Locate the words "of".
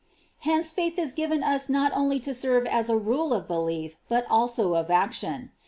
3.35-3.47, 4.73-4.89